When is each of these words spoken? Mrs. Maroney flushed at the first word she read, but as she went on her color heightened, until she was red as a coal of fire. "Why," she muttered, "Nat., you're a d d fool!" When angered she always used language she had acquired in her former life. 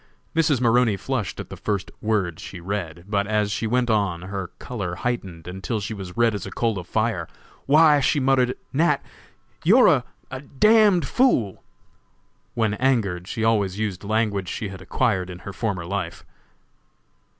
Mrs. 0.35 0.59
Maroney 0.59 0.97
flushed 0.97 1.39
at 1.39 1.49
the 1.51 1.55
first 1.55 1.91
word 2.01 2.39
she 2.39 2.59
read, 2.59 3.03
but 3.07 3.27
as 3.27 3.51
she 3.51 3.67
went 3.67 3.87
on 3.87 4.23
her 4.23 4.47
color 4.57 4.95
heightened, 4.95 5.47
until 5.47 5.79
she 5.79 5.93
was 5.93 6.17
red 6.17 6.33
as 6.33 6.43
a 6.47 6.49
coal 6.49 6.79
of 6.79 6.87
fire. 6.87 7.27
"Why," 7.67 7.99
she 7.99 8.19
muttered, 8.19 8.57
"Nat., 8.73 9.05
you're 9.63 10.03
a 10.31 10.41
d 10.41 10.47
d 10.89 11.01
fool!" 11.01 11.63
When 12.55 12.73
angered 12.73 13.27
she 13.27 13.43
always 13.43 13.77
used 13.77 14.03
language 14.03 14.49
she 14.49 14.69
had 14.69 14.81
acquired 14.81 15.29
in 15.29 15.37
her 15.45 15.53
former 15.53 15.85
life. 15.85 16.25